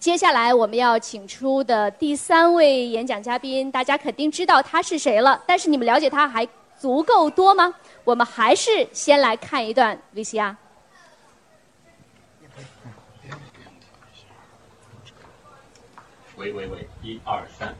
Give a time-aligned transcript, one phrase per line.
[0.00, 7.74] 接下来我们要请出的第三位演讲嘉宾，大家肯定知道他是谁了，但是你们了解他还足够多吗？
[8.04, 10.56] 我们还是先来看一段 VCR。
[16.36, 17.76] 喂喂喂，一二三。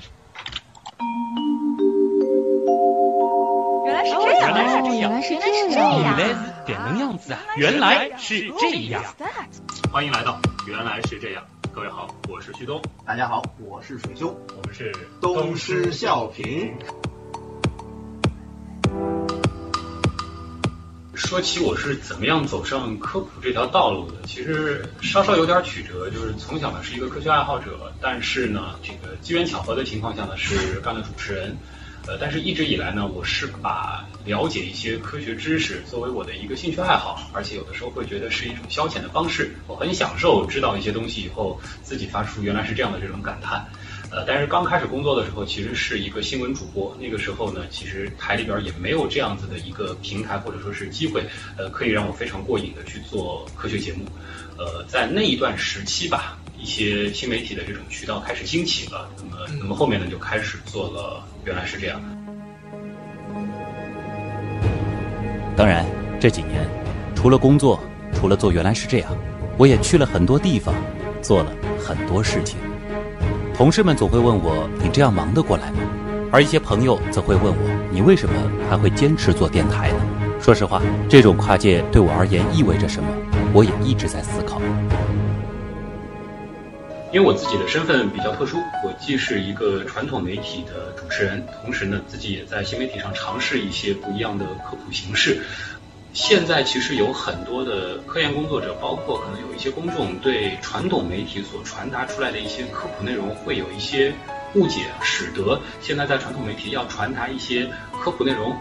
[3.87, 6.35] 原来是这样，原来是这样，原来是这样，原来是
[6.67, 7.41] 点能样子啊！
[7.57, 9.03] 原来是这样。
[9.91, 11.43] 欢迎来到原来是这样，
[11.73, 16.73] 各位好，我是旭东，大家好，我是水兄，我们是东施效颦。
[21.15, 31.57] 说起我是怎么样走上科普这条道路的，其实稍稍有点曲折，就是从小呢是一个科学爱好者，但是呢这个机缘巧合的情况下呢是干了主持人，
[32.07, 43.67] 呃，但是一直以来呢我是把了解一些科学知识作为我的一个兴趣爱好，而且有的时候会觉得是一种消遣的方式，我很享受知道一些东西以后自己发出原来是这样的这种感叹。
[44.13, 46.97] 呃，但是刚开始工作的时候，其实是一个新闻主播。
[47.01, 51.25] 那个时候呢，其实台里边也没有这样子的一个平台或者说是机会，
[51.57, 54.05] 呃，可以让我非常过瘾的去做科学节目。
[54.59, 59.09] 呃，在那一段时期吧，一些新媒体的这种渠道开始兴起了。
[59.17, 61.25] 那么，那么后面呢，就开始做了。
[61.45, 62.01] 原来是这样。
[65.57, 65.87] 当然，
[66.21, 66.69] 这几年
[67.15, 67.81] 除了工作，
[68.13, 69.17] 除了做原来是这样，
[69.57, 70.75] 我也去了很多地方，
[71.23, 72.59] 做了很多事情。
[73.61, 75.81] 同事们总会问我：“你这样忙得过来吗？”
[76.33, 78.35] 而一些朋友则会问我：“你为什么
[78.71, 79.97] 还会坚持做电台呢？”
[80.41, 80.81] 说实话，
[81.11, 83.09] 这种跨界对我而言意味着什么，
[83.53, 84.63] 我也一直在思考。
[87.13, 95.43] 因为我自己的身份比较特殊，我既是一个传统媒体的主持人，同时呢，自己也在新媒体上尝试一些不一样的科普形式。
[96.13, 104.13] 现在其实有很多的科研工作者，包括可能有一些公众，对传统媒体所传达出来的一些科普内容会有一些
[104.55, 107.71] 误解，使得现在在传统媒体要传达一些
[108.03, 108.57] 科普内容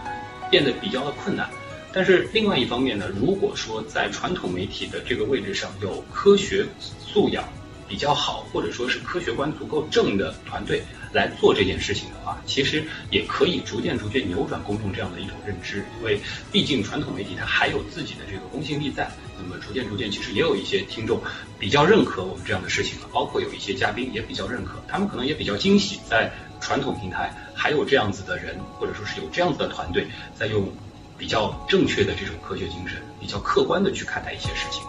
[0.52, 1.50] 变得比较的困难。
[1.91, 6.63] 但是另外一方面呢，如果说在传统媒体的这个位置上有科学
[7.00, 7.44] 素养
[7.88, 10.84] 比较好，或者说是科学观足够正的团队。
[11.12, 16.20] 来做这件事情的话，其实也可以逐渐逐渐扭转公众这样的一种认知，因为
[16.52, 19.09] 毕竟传统媒体它还有自己的这个公信力在。
[19.42, 21.18] 那么逐渐逐渐，其实也有一些听众
[21.58, 30.06] 比较认可我们这样的事情了，包括有一些嘉宾也比较认可，他们可能也比较惊喜，在传统平台还有这样子的人，或者说是有这样子的团队，
[30.38, 30.70] 在用
[31.18, 34.84] 比较正确的这种科学精神，比较客观的去看待一些事情。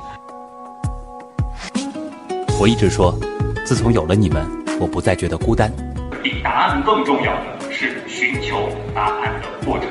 [2.58, 3.16] 我一直说，
[3.64, 4.44] 自从有了你们，
[4.80, 5.72] 我不再觉得孤单。
[6.22, 9.88] 比答案更重要的是寻求答案的过程，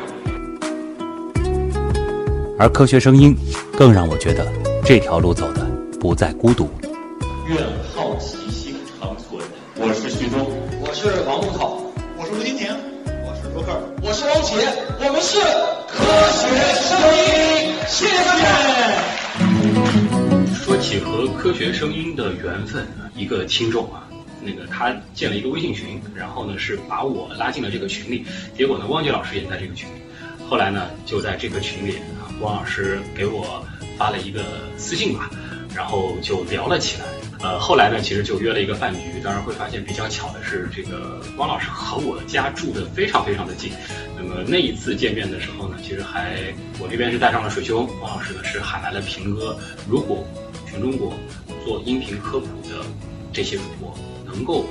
[2.59, 3.35] 而科学声音
[3.75, 4.45] 更让我觉得
[4.85, 5.65] 这条路走的
[5.99, 6.69] 不再孤独。
[7.47, 7.57] 愿
[7.95, 9.41] 好奇心长存。
[9.75, 10.45] 我是徐东，
[10.81, 11.81] 我是王木涛，
[12.15, 12.67] 我是吴金婷，
[13.25, 14.67] 我是罗克，我是王杰，
[14.99, 15.39] 我们是
[15.87, 15.97] 科
[16.29, 18.13] 学声音，谢谢。
[20.53, 24.03] 说起和科学声音的缘分，一个听众啊。
[24.41, 29.93] 那个他建了一个微信群，然后呢是把我拉进了这个群里，结果呢汪杰老师也在这个群里，
[30.49, 33.65] 后来呢就在这个群里啊，汪老师给我
[33.97, 34.43] 发了一个
[34.77, 35.29] 私信吧，
[35.75, 37.05] 然后就聊了起来，
[37.41, 43.71] 呃后来呢其实就约了一个饭局，当然会发现比较巧的是这个汪老师和我家住的非常非常的近，
[44.15, 46.37] 那么那一次见面的时候呢，其实还
[46.79, 49.57] 我这边是带上了水兄，汪老师呢是喊来了平哥，
[49.87, 50.25] 如果
[50.65, 51.13] 全中国
[51.65, 52.85] 做音频科普的
[53.33, 53.93] 这些主播。
[54.39, 54.63] 能够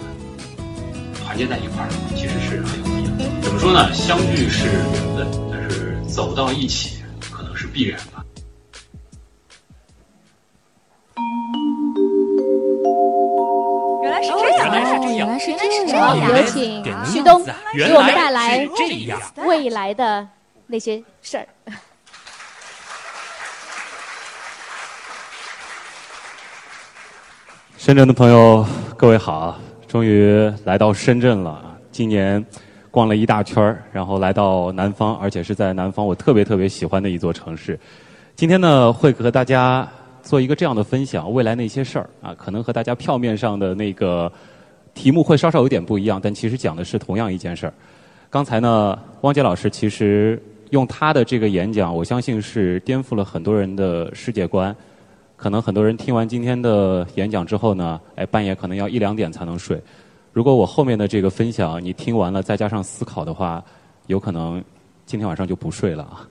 [1.22, 3.40] 团结在一块儿，其实是很有必要。
[3.42, 3.92] 怎么说呢？
[3.92, 4.82] 相聚是缘
[5.14, 8.24] 分，但是走到一起可能是必然吧。
[14.02, 15.52] 原来是这样，原来是这样，原来是
[15.86, 16.16] 这样。
[16.30, 17.44] 有请徐东
[17.76, 20.26] 给我们带来这样未来的
[20.66, 21.46] 那些事儿。
[27.88, 28.62] 深圳的朋友，
[28.98, 29.58] 各位好！
[29.86, 31.74] 终于来到深圳了。
[31.90, 32.44] 今年
[32.90, 37.80] 逛了一大圈儿，然后来到南方，而且是在南方我特别特别喜欢的一座城市。
[38.36, 39.88] 今天呢，会和大家
[40.22, 44.30] 做一个这样的分享：未来那些事儿啊，可能和大家票面上的那个
[44.92, 47.72] 题目会稍稍有点不一样，但其实讲的是同样一件事儿。
[48.28, 50.38] 刚才呢，汪杰老师其实
[50.72, 54.76] 用他的这个演讲，我相信是颠覆了很多人的世界观。
[55.38, 59.80] 可能很多人听完今天的演讲之后呢，哎，半夜可能要一两点才能睡。
[60.32, 63.64] 如果我后面的这个分享你听完了，再加上思考的话，
[64.08, 64.62] 有可能
[65.06, 66.28] 今天晚上就不睡了啊。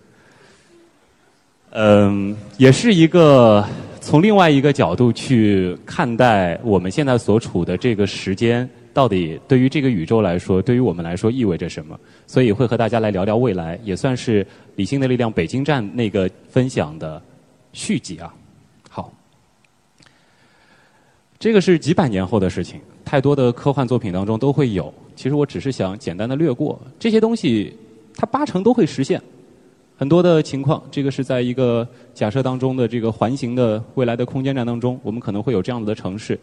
[1.70, 3.66] 嗯，也是一个
[4.02, 11.98] 从另外一个角度去看待我们现在所处的这个时间，到底对于这个宇宙来说，对于我们来说意味着什么？
[12.26, 14.46] 所以会和大家来聊聊未来，也算是
[14.76, 17.22] 理性的力量北京站那个分享的
[17.72, 18.34] 续集啊。
[21.40, 24.92] 这个是几百年后的事情，太多的科幻作品当中都会有。
[25.16, 27.76] 其实我只是想简单的略过这些东西，
[28.16, 29.22] 它八成都会实现。
[29.96, 36.40] 很多的情况，这个是在一个假设当中的这个环形的未来的空间站当中，我们可能会有这样子的城市。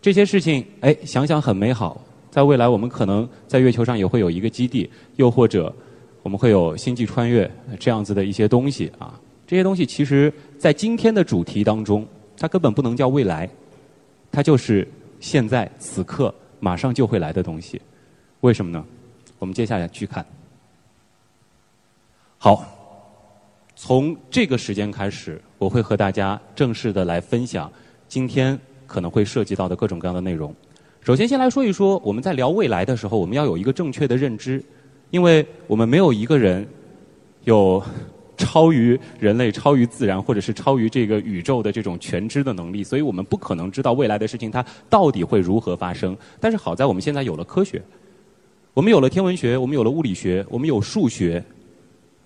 [0.00, 2.00] 这些事情，哎，想想很美好。
[2.30, 5.72] 在未来，我们可能在月球上也会有一个基地，又或者
[6.22, 7.48] 我们会有星际穿越
[7.78, 9.20] 这样子的一些东西啊。
[9.46, 12.06] 这些东西其实，在今天的主题当中，
[12.36, 13.48] 它根本不能叫未来，
[14.32, 14.88] 它就是
[15.20, 17.80] 现在此刻马上就会来的东西。
[18.40, 18.84] 为什么呢？
[19.38, 20.24] 我们接下来去看。
[22.38, 22.66] 好，
[23.76, 27.70] 从这个时间开始，我会和大家正式的来分享
[28.08, 30.52] 今天可能会涉及到的各种各样的内容。
[31.02, 34.64] 首先，先来说一说我们在聊未来的时候，我们要有一个正确的认知，
[35.10, 36.66] 因为我们没有一个人
[37.44, 37.82] 有
[38.36, 46.16] 超于人类、超于自然，或者是超于这个宇宙的这种全知的能力，所以我们不可能知道未来的事情它到底会如何发生。
[46.40, 47.80] 但是好在我们现在有了科学，
[48.74, 51.44] 我们有了天文学，我们有了物理学，我们有数学，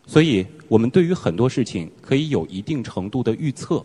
[0.06, 3.85] 所以我们对于很多事情可以有一定程度的预测。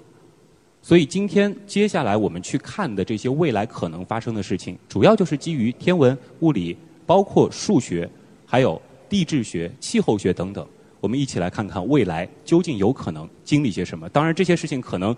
[0.84, 6.76] 所以今天接下来我们去看的这些未来可能发生的事情，主要就是基于天文、物理，
[7.06, 8.10] 包括数学，
[8.46, 10.66] 还有地质学、气候学等等。
[11.02, 14.08] 我们一起来看看未来究竟有可能经历些什么。
[14.10, 15.14] 当然，这些事情可能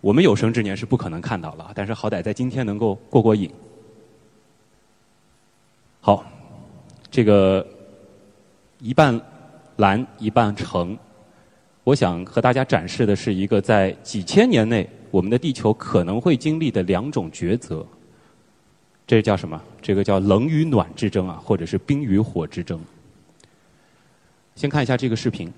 [0.00, 3.50] 我们有生之年是不可能看到了，但是好歹在今天能够过过瘾。
[6.00, 6.24] 好，
[7.10, 7.66] 这个
[8.78, 9.20] 一半
[9.76, 10.96] 蓝一半橙，
[11.82, 17.84] 我想和大家展示的是一个在几千年内我们的地球可能会经历的两种抉择。
[19.06, 19.60] 这叫什么？
[19.80, 22.78] 这个叫冷与暖之争啊，或者是冰与火之争。
[24.56, 25.52] 先看一下这个视频，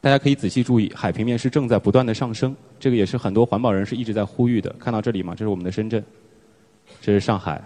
[0.00, 4.74] 大家可以仔细注意，海平面是正在不断的上升，这个也是很多环保人士一直在呼吁的。
[4.78, 5.34] 看到这里吗？
[5.34, 6.02] 这是我们的深圳，
[7.00, 7.60] 这是上海，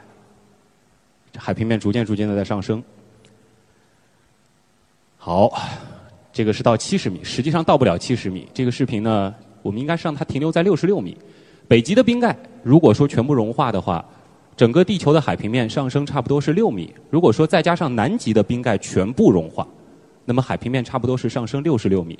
[1.36, 2.82] 海平面逐渐逐渐的在上升。
[5.18, 5.52] 好，
[6.32, 8.48] 这个是到七十米，实际上到不了七十米。
[8.54, 11.14] 这个视频呢，我们应该是让它停留在六十六米。
[11.66, 14.02] 北极的冰盖如果说全部融化的话，
[14.56, 16.94] 整个地球的海平面上升差不多是六米。
[17.10, 19.68] 如果说再加上南极的冰盖全部融化，
[20.28, 22.18] 那么海平面差不多是上升六十六米。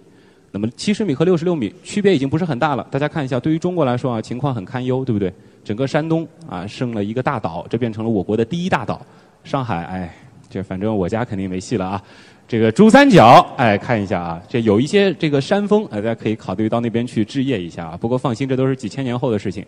[0.50, 2.87] 那么七十米和六十六米区别已经不是很大了。
[2.90, 5.31] 大家看一下，对于中国来说啊，情况很堪忧，对不对？
[5.62, 9.05] 整个山东啊，剩了一个大岛，这变成了我国的第一大岛。
[9.44, 10.16] 上海，哎，
[10.49, 12.02] 这反正我家肯定没戏了啊。
[12.49, 17.99] 这个珠三角，哎，看一下啊，这有一些这个山峰，大家可以考虑到那边去置业一下啊。
[18.00, 19.62] 不过放心，这都是几千年后的事情。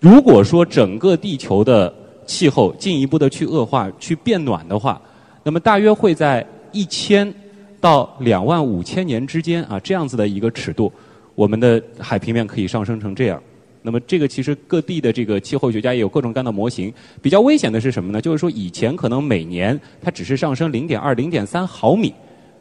[0.00, 1.94] 如果说整个地球的
[2.26, 5.00] 气候进一步的去恶化、去变暖的话，
[5.44, 7.32] 那么大约会在一千
[7.80, 10.92] 到两万五千年之间啊，这样子的一个尺度，
[11.34, 13.42] 我们的海平面可以上升成这样。
[13.82, 16.92] 那么这个其实各地的这个气候学家也有各种各样的模型。
[17.22, 18.20] 比较危险的是什么呢？
[18.20, 22.12] 就是说以前可能每年它只是上升零点二、零点三毫米，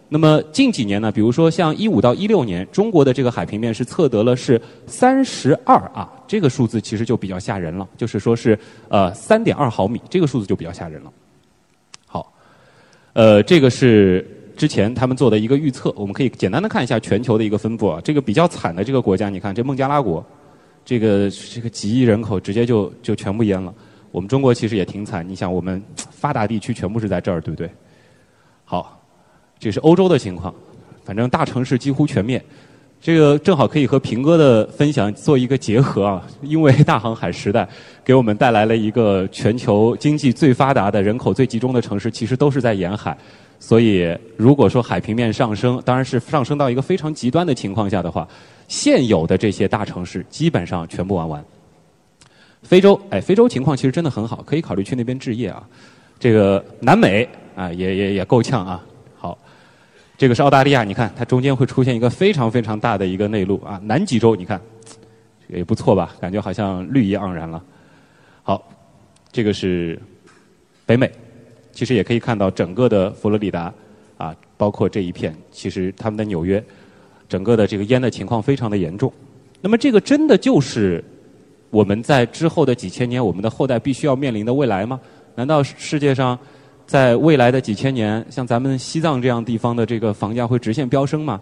[0.07, 8.57] 那么近几年呢，比如说像一五到一六年，中国的这个海平面是测得了是三十二啊，这个数字其实就比较吓人了，就是说是
[8.87, 11.11] 呃三点二毫米，这个数字就比较吓人了。
[12.07, 12.33] 好，
[13.11, 14.25] 呃，这个是
[14.59, 18.01] 之前他们做的一个预测，我们可以简单的看一下全球的一个分布啊。
[18.03, 20.23] 这个比较惨的这个国家，你看这孟加拉国。
[20.83, 23.73] 这个这个几亿人口直接就就全部淹了。
[24.11, 27.69] 我们中国其实也挺惨，你想我们发达地区全部是在这儿，对不对？
[28.65, 29.01] 好，
[29.57, 30.53] 这是欧洲的情况，
[31.05, 32.43] 反正大城市几乎全灭。
[32.99, 37.65] 这个正好可以和平哥的分享做一个结合啊，因为大航海时代
[38.03, 43.17] 给我们带来了一个全球经济最发达的人口最集中的城市，其实都是在沿海。
[43.59, 48.27] 所以如果说海平面上升，当然是上升到一个非常极端的情况下的话。
[48.67, 51.43] 现有的这些大城市基本上全部玩完。
[52.61, 55.67] 非洲，哎，非洲情况其实真的很好，可以考虑去那边置业啊。
[56.19, 58.85] 这个南美啊，也也也够呛啊。
[59.17, 59.35] 好，
[60.19, 63.81] 这个是澳大利亚，你看它中间会出现一个非常非常大的一个内陆啊。
[63.83, 64.61] 南极洲，你看
[65.47, 66.15] 也不错吧？
[66.21, 67.63] 感觉好像绿意盎然了。
[68.43, 68.63] 好，
[69.31, 69.99] 这个是
[70.85, 71.11] 北美，
[71.79, 73.73] 其实也可以看到整个的佛罗里达
[74.17, 76.61] 啊，包括这一片，其实他们的纽约。
[77.29, 79.13] 整个的这个淹的情况非常的严重，
[79.61, 81.01] 那么这个真的就是
[81.69, 84.99] 我们在之后的几千年，我们的后代必须要面临的未来吗？
[85.35, 86.37] 难道世界上
[86.85, 91.39] 在未来的几千年，像咱们西藏这样地方的这个房价会直线飙升吗？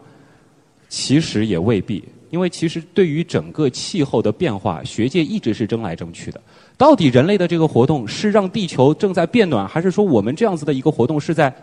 [0.88, 6.42] 其实也未必，因为其实对于整个气候的变化，学界一直是争来争去的。
[6.78, 11.54] 到底人类的这个活动是让地球正在变暖，还是说我们这样子的一个活动是在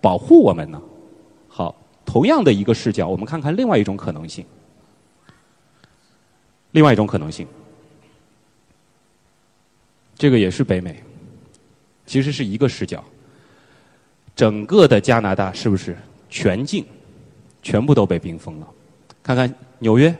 [0.00, 0.82] 保护我们呢？
[1.46, 4.44] 好，同样的一个视角，我们看看另外一种可能性。
[6.72, 7.46] 另外一种可能性，
[10.16, 11.02] 这个也是北美，
[12.06, 13.04] 其实是一个视角。
[14.36, 15.96] 整个的加拿大是不是
[16.28, 16.84] 全境
[17.62, 18.68] 全部都被冰封了？
[19.22, 20.14] 看看纽约，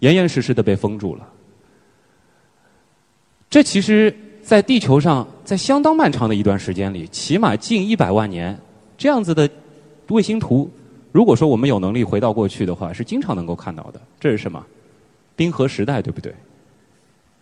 [0.00, 1.26] 严严实实的被封住了。
[3.56, 8.54] 这其实，在地球上，在相当漫长的一段时间里，起码近一百万年，
[8.98, 9.48] 这样子的
[10.08, 10.70] 卫星图，
[11.10, 14.00] 如果说我们有能力回到过去的话，是经常能够看到的。
[14.20, 14.62] 这是什么？
[15.36, 16.34] 冰河时代，对不对？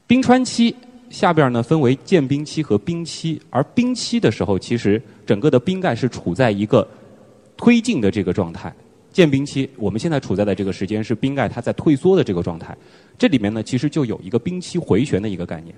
[0.07, 0.73] 冰川期
[1.11, 6.87] 下边呢分为间冰期和冰期，而冰期的时候，其实整个的冰盖是处在一个
[7.57, 8.73] 推进的这个状态。
[9.13, 12.73] 间冰期，我们现在处在的这个时间是冰盖它在退缩的这个状态。
[13.19, 15.75] 这里面呢，其实就有一个冰期回旋的一个概念。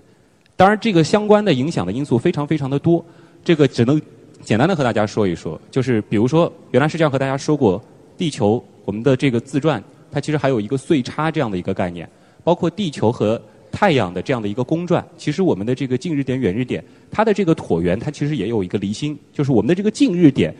[0.56, 3.04] 当然，这个相关的影响的因素非常非常的多，
[3.44, 4.00] 这个只能
[4.42, 5.60] 简单的和大家说一说。
[5.70, 7.82] 就是比如说，原来是这样和大家说过，
[8.16, 9.82] 地球我们的这个自转。
[10.10, 12.08] 它其实还有一个岁差这样的一个概念，
[12.42, 15.06] 包括地球和太阳的这样的一个公转。
[15.18, 20.54] 其实我们的这个近日点、远日点，它的这个椭圆，它其实也有一个离心，就是我们的这个近日点，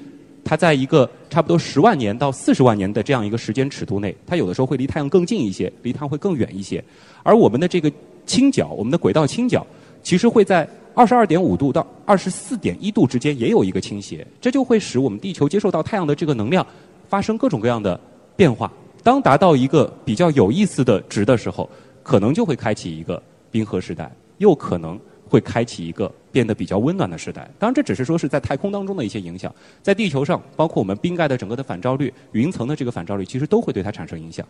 [0.44, 6.84] 它在一个差不多十万年到四十万年的这样一个时间尺度内，它有的时候会离太阳更近一些，离它会更远一些。
[7.22, 7.90] 而我们的这个
[8.26, 9.66] 倾角，我们的轨道倾角，
[10.06, 16.64] 其实会在二十二点五度到二十四点一度之间也有一个倾斜，这就会使我们地球接受到太阳的这个能量
[17.08, 17.98] 发生各种各样的
[18.36, 18.72] 变化。
[19.02, 21.68] 当达到一个比较有意思的值的时候，
[22.04, 23.20] 可能就会开启一个
[23.50, 24.08] 冰河时代，
[24.38, 24.96] 又可能
[25.28, 27.50] 会开启一个变得比较温暖的时代。
[27.58, 34.46] 当然，这只是说是在太空当中的一些影响，在地球上，包括我们冰盖的整个的反照率、云层的这个反照率，其实都会对它产生影响。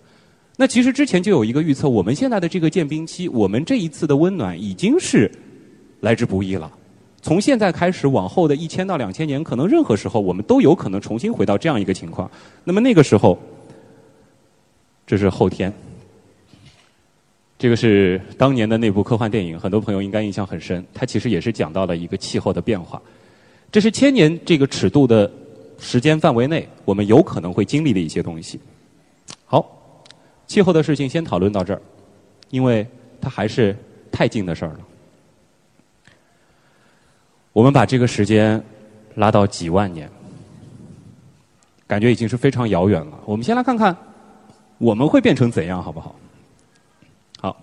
[0.59, 5.31] 那其实之前就有一个预测，我们现在的这个建冰期，我们这一次的温暖已经是
[6.01, 6.71] 来之不易了。
[7.23, 12.31] 从现在开始往后的一千到两千年，可能任何时候我们都有可能重新回到这样一个情况。
[12.65, 13.39] 那么那个时候。
[15.09, 15.73] 这是后天，
[17.57, 20.85] 这个是当年的那部科幻电影，很多朋友应该印象很深。
[20.93, 23.01] 它其实也是讲到了一个气候的变化。
[23.71, 25.31] 这是千年这个尺度的
[25.79, 28.59] 时间范围内，我们有可能会经历的一些东西。
[29.45, 29.65] 好，
[30.49, 31.81] 气候的事情先讨论到这儿，
[32.51, 32.85] 因为
[33.21, 33.77] 它还是
[34.11, 34.81] 太近的事儿了。
[37.57, 38.63] 我们把这个时间
[39.15, 40.07] 拉到几万年，
[41.87, 43.19] 感觉已经是非常遥远了。
[43.25, 43.97] 我们先来看看。
[44.77, 46.15] 我们会变成怎样，好不好？
[47.41, 47.57] 好，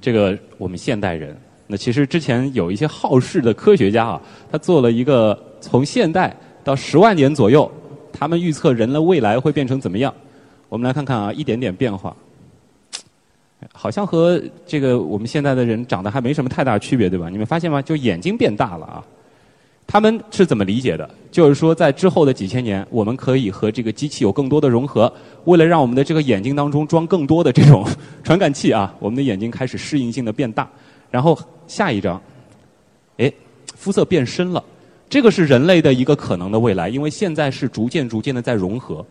[0.00, 7.70] 这个我们现代人，那其实之前有一些好事的科学家啊，他做了一个从现代到十万年左右，
[8.10, 10.14] 他们预测人类未来会变成怎么样。
[10.70, 12.16] 我们来看看啊，一点点变化，
[13.72, 17.28] 好像和这个我们现在的人长得还没什么太大区别，对吧？
[17.28, 17.82] 你们发现吗？
[17.82, 19.04] 就眼睛变大了啊。
[19.86, 21.08] 他们是怎么理解的？
[21.30, 25.12] 就是说，在之后的几千年，我们可以和这个机器有更多的融合。
[25.44, 27.86] 为了让我们的这个眼睛当中装更多的这种
[28.22, 30.70] 传感器啊，我们的眼睛开始适应性的变大。
[31.10, 32.20] 然后下一张，
[33.18, 33.30] 哎，
[33.76, 34.62] 肤色变深了。
[35.10, 39.04] 这个是人类的一个可能的未来，因为现在是逐渐逐渐的在融合。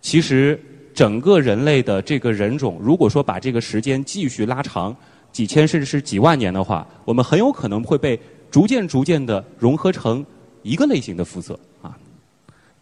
[0.00, 0.60] 其实，
[0.98, 4.96] 整个人类的这个人种，如果说把这个时间继续拉长
[5.30, 8.18] 几千甚至是几万年的话，我们很有可能会被。
[8.50, 10.24] 逐渐逐渐的融合成
[10.62, 11.94] 一个类型的肤色啊，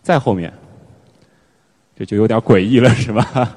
[0.00, 0.50] 再后面，
[1.98, 3.56] 这就有点诡异了，是吧？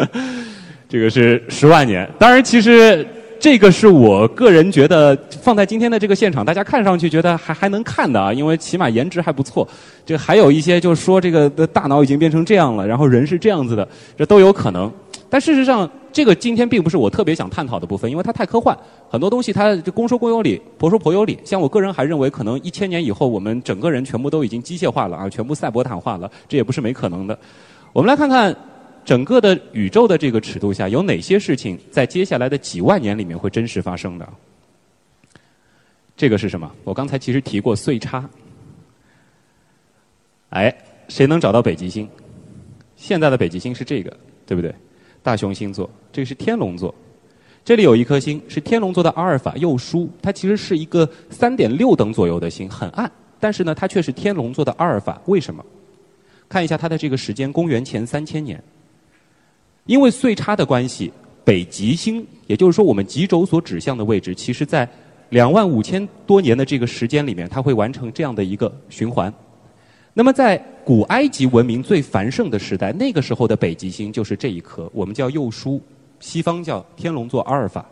[0.90, 2.06] 这个是十万年。
[2.18, 3.06] 当然，其实
[3.38, 9.66] 这个是我个人觉得放在今天的这个现场，大家看上去觉得还还能看的啊，因为起码颜值还不错。
[10.04, 14.90] 这还有一些就是说，这个的大脑已经变成这样了，然后人是这样子的，这都有可能。
[15.28, 18.76] 但事实上，这个今天并不是我特别想探讨的部分，因为它太科幻，
[19.08, 21.38] 很多东西它公说公有理，婆说婆有理。
[21.44, 27.36] 像我个人还认为，可能一千年以后，我们整个人全部都已经机械化了啊，全部赛博坦化了，这也不是没可能的。
[27.92, 28.54] 我们来看看
[29.06, 34.28] 整个的宇宙的这个尺度下，有哪些事情在接下来的几万年里面会真实发生的？
[36.16, 36.70] 这个是什么？
[36.82, 38.28] 我刚才其实提过岁差。
[40.50, 40.76] 哎，
[41.08, 42.08] 谁能找到北极星？
[42.96, 44.74] 现在的北极星是这个，对不对？
[45.22, 46.92] 大熊星座，这个是天龙座，
[47.64, 55.64] 这里有一颗星是天龙座的阿尔法右枢，它其实是一个三点六等左右的星，很暗，但是呢，它却是天龙座的阿尔法，为什么？
[56.48, 58.62] 看一下它的这个时间，公元前三千年，
[59.86, 61.12] 因为岁差的关系，
[61.44, 64.88] 北极星，也就是说我们极轴所指向的位置，其实在
[65.30, 69.32] 两万五千多年的这个时间里面，它会完成这样的一个循环。
[70.12, 75.80] 那么在古埃及文明最繁盛的时代，那个时候的北极星就是这一颗，我们叫幼书，
[76.20, 77.84] 西方叫天龙座阿尔法。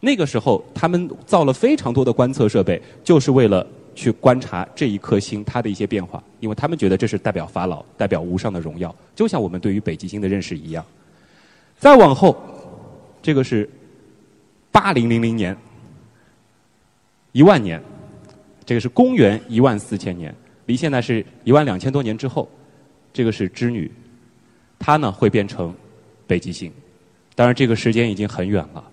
[0.00, 10.84] 那个时候，他们造了非常多的观测设备，就是为了去观察这一颗星它的一些变化，因为他们觉得这是代表法老、代表无上的荣耀，就像我们对于北极星的认识一样。
[11.78, 12.36] 再往后，
[13.22, 13.68] 这个是
[14.70, 15.56] 八零零零年，
[17.32, 17.82] 一万年，
[18.66, 20.34] 这个是公元一万四千年，
[20.66, 22.48] 离现在是一万两千多年之后，
[23.12, 23.90] 这个是织女，
[24.78, 25.72] 它呢会变成
[26.26, 26.72] 北极星，
[27.34, 28.84] 当然这个时间已经很远了，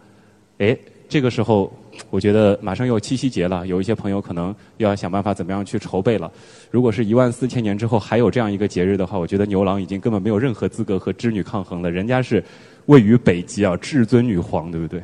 [0.60, 0.77] 哎。
[1.08, 1.72] 这个时候，
[2.10, 6.30] 我觉得马上又七夕节了，有一些朋友可能又要想办法怎么样去筹备了。
[6.72, 11.92] 如果是一万四千年之后还有这样一个节日的话，我觉得牛郎已经根本没有任何资格和织女抗衡了。
[11.92, 12.44] 人家是
[12.86, 15.01] 位于北极啊，至尊女皇，对不对？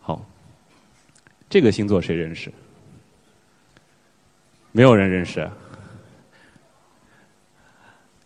[0.00, 0.24] 好，
[1.48, 2.52] 这个星座谁认识？
[4.72, 5.48] 没有人认识。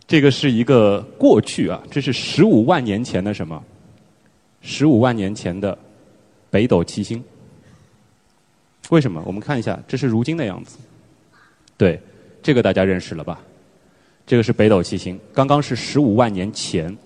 [0.07, 3.63] 这个是一个过去啊，这是十五万年前的什么？
[4.61, 5.79] 十五万年前的。
[6.51, 7.21] 北斗七星，
[8.91, 9.21] 为什么？
[9.27, 10.79] 我们看一下，这是如今的样子。
[11.77, 12.01] 对，
[12.45, 13.41] 这个大家认识了吧？
[14.25, 16.97] 这个是北斗七星，刚刚是十五万年前，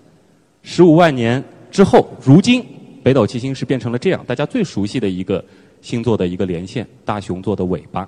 [0.63, 2.65] 十五万年之后，如今
[3.03, 5.43] 北斗七星是变成了这样，大家最熟悉的一个
[5.81, 8.07] 星座的一个连线——大熊座的尾巴。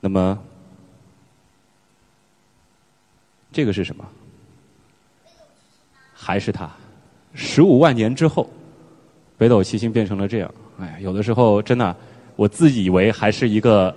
[0.00, 0.38] 那么，
[3.50, 4.04] 这个是什么？
[6.14, 6.70] 还是它？
[7.34, 8.48] 十五万年之后。
[9.36, 11.96] 北斗七星变成了这样，哎，有的时候真的，
[12.34, 13.94] 我自以为还是一个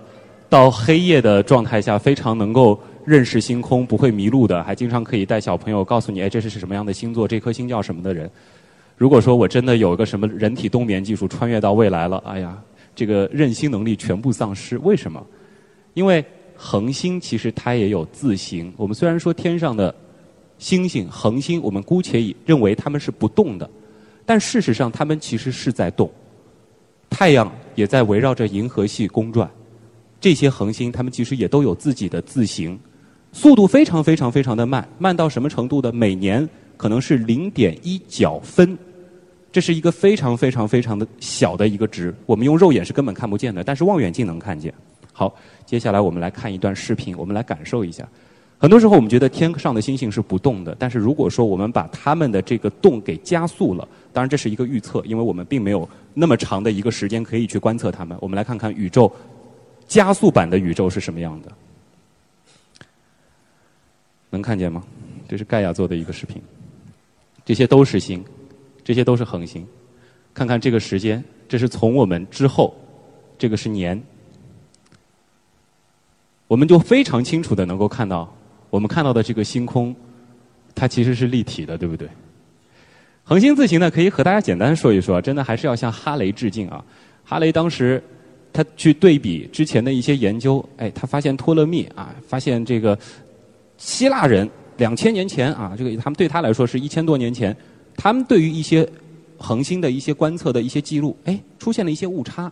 [0.47, 8.29] 到黑夜的状态下非常能够认识星空、不会迷路的，还经常可以带小朋友告诉你，哎，这是什么样的星座，这颗星叫什么的人。
[8.97, 12.57] 如果说我真的有个什么人体冬眠技术，穿越到未来了， 哎呀，
[12.95, 14.77] 这个认星能力全部丧失。
[14.77, 15.25] 为什么？
[15.93, 16.23] 因为
[16.55, 18.71] 恒星其实它也有自行。
[18.77, 19.93] 我们虽然说天上的
[20.59, 23.69] 星星、恒星，我们姑且以认为它们是不动的。
[24.25, 26.09] 但事实上，它们其实是在动。
[27.09, 29.49] 太阳也在围绕着银河系公转，
[30.21, 32.79] 这些恒星它们其实也都有自己的自行，
[33.31, 35.91] 速度非常非常非常的慢，慢到什么程度的？
[35.91, 38.77] 每年可能是零点一角分，
[39.51, 44.73] 这是一个非常非常非常的小的一个值，我们用肉眼是根本看不见的，但是望远镜能看见。
[45.13, 45.33] 好，
[45.65, 48.07] 接下来我们来看一段视频，我们来感受一下。
[48.57, 53.87] 很多时候我们觉得天上的星星是不动的，但是如果说我们把它们的这个动给加速了。
[54.13, 58.15] 当然，这是一个预测，因为我们并没有那么长的一个时间可以去观测它们。
[58.21, 59.11] 我们来看看宇宙
[59.87, 61.51] 加速版的宇宙是什么样的，
[64.31, 64.83] 能看见吗？
[65.27, 66.41] 这是盖亚做的一个视频，
[67.45, 68.25] 这些都是星，
[68.83, 69.65] 这些都是恒星。
[70.33, 72.73] 看看这个时间，这是从我们之后，
[73.37, 74.01] 这个是年，
[76.47, 78.33] 我们就非常清楚的能够看到，
[78.69, 79.95] 我们看到的这个星空，
[80.73, 82.09] 它其实是立体的，对不对？
[83.23, 86.83] 恒星自行呢，可以和大家简单说一说，真的还是要向哈雷致敬啊！
[87.23, 88.03] 哈雷当时
[88.51, 92.97] 他去对比之前的一些研究，哎，他发现托勒密啊，发现这个
[93.81, 97.55] 希腊人两千年前啊，这个他们对他来说是一千多年前，
[97.97, 98.87] 他们对于一些
[99.39, 102.51] 恒星的一些观测的一些记录，哎，出现了一些误差，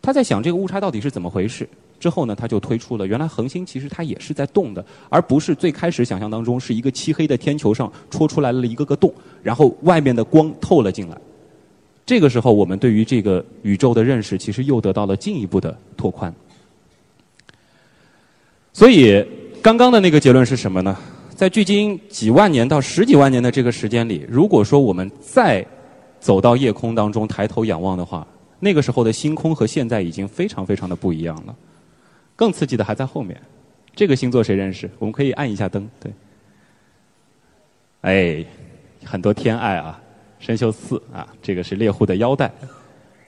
[0.00, 1.68] 他在想这个误差到底是怎么回事？
[1.98, 9.12] 之后呢，他就推出了，原来恒星其实它也是在动的，而不是最开始想象当中是一个漆黑的天球上戳出来了一个个洞，
[9.42, 11.18] 然后外面的光透了进来。
[12.06, 16.32] 这个时候，我们对于这个宇宙的认识其实又得到了进一步的拓宽。
[18.72, 19.24] 所以，
[19.64, 20.94] 刚刚的那个结论是什么呢？
[21.34, 25.66] 在距今几万年到十几万年的这个时间里，如果说我们再
[26.20, 28.26] 走到夜空当中抬头仰望的话，
[28.60, 31.56] 那个时候的星空和现在已经非常非常的不一样了。
[32.36, 33.40] 更刺激的还在后面，
[33.96, 34.90] 这个星座谁认识？
[34.98, 36.12] 我们可以按一下灯，对。
[38.02, 38.44] 哎，
[39.02, 39.98] 很多天爱啊，
[40.40, 42.52] 生锈四啊，这个是猎户的腰带。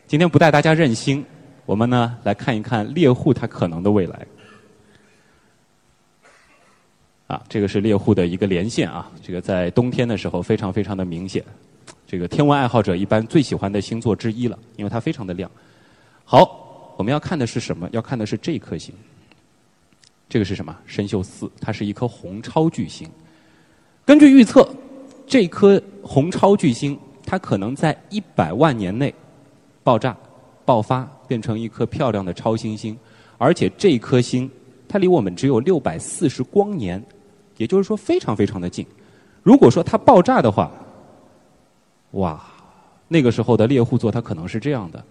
[0.07, 1.25] 今天不带大家认星，
[1.65, 4.27] 我们呢来看一看猎户它可能的未来。
[7.27, 11.45] 啊，这个是猎户的一个连线啊，这个在冬天的时候非常非常的明显，
[12.07, 15.51] 这个天文爱好者一般最喜欢的星座之一了，因为它非常的亮。
[16.25, 16.65] 好。
[16.99, 17.87] 我们要看的是什么？
[17.93, 18.95] 要看的是这颗星。
[20.31, 20.75] 这个是什么？
[20.89, 23.07] 参宿四，它是一颗红超巨星。
[24.03, 24.67] 根据预测，
[25.27, 29.15] 这颗红超巨星它可能在一百万年内
[29.85, 30.17] 爆炸、
[30.65, 32.97] 爆发，变成一颗漂亮的超新星。
[33.37, 34.51] 而且这颗星
[34.89, 37.05] 它离我们只有六百四十光年，
[37.57, 38.87] 也就是说非常非常的近。
[39.43, 40.71] 如果说它爆炸的话，
[42.13, 42.41] 哇，
[43.09, 45.03] 那个时候的猎户座它可能是这样的：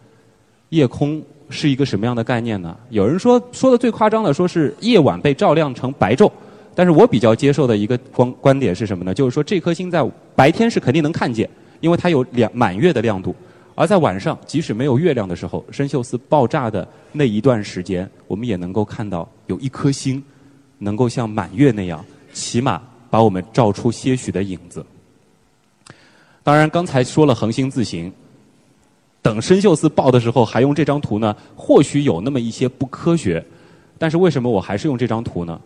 [0.70, 1.22] 夜空。
[1.48, 2.76] 是一个什么样的概念呢？
[2.90, 6.28] 有人说说的最夸张的，说是夜晚被照亮成白昼。
[6.74, 9.14] 但是我比较接受的一个观观点是什么呢？
[9.14, 10.04] 就是说这颗星在
[10.36, 11.48] 白天是肯定能看见，
[11.82, 13.32] 因为它有两满月的亮度；
[13.76, 20.22] 而在晚上，即使没有月亮的时候，深锈四爆炸的那一段时间，我们也能够看到有一颗星
[20.80, 22.04] 能够像满月那样，
[22.36, 24.86] 起码把我们照出些许的影子。
[26.44, 28.12] 当然，刚才说了恒星自行，
[29.22, 33.44] 等生锈四爆的时候还用这张图呢，或许有那么一些不科学。
[33.98, 35.60] 但是为什么我还是用这张图呢？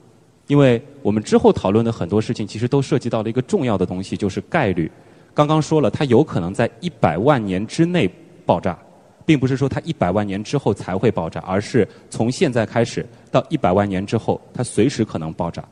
[0.47, 4.89] 因为我们之后讨论的很多事情，其实都涉及到了一个重要的东西，就是概率。
[5.33, 8.09] 刚刚说了，它有可能在一百万年之内
[8.45, 8.77] 爆炸，
[9.25, 15.63] 并不是说它一百万年之后才会爆炸，而是从现在开始到一百万年之后，它随时可能爆炸。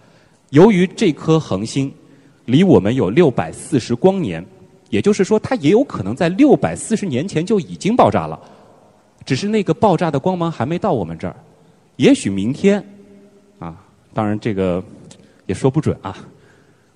[0.52, 1.92] 由于这颗恒星
[2.46, 4.46] 离我们有六百四十光年，
[4.90, 8.40] 也就是说，它也有可能在六百四十年前就已经爆炸了，
[9.26, 11.36] 只是那个爆炸的光芒还没到我们这儿。
[11.98, 12.84] 也许明天。
[13.60, 13.76] 啊
[14.14, 14.84] 当然，这个
[15.46, 16.18] 也说不准啊。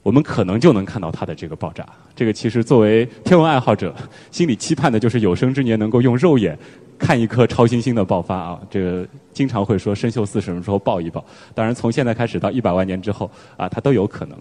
[0.03, 1.85] 我们可能就能看到它的这个爆炸。
[2.15, 3.93] 这个其实作为天文爱好者，
[4.31, 6.57] 心里期盼的就是有生之年能够用肉眼
[6.97, 8.59] 看一颗超新星的爆发啊。
[8.69, 11.23] 这个经常会说生锈四什么时候爆一爆。
[11.53, 14.37] 当然，从现在开始到一百万年之后啊，它都有可能。